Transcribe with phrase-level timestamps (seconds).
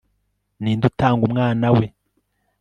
[0.61, 1.85] ninde utanga umwana we